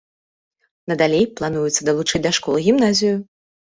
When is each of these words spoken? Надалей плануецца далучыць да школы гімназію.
Надалей 0.93 1.25
плануецца 1.39 1.81
далучыць 1.91 2.23
да 2.27 2.31
школы 2.39 2.59
гімназію. 2.69 3.15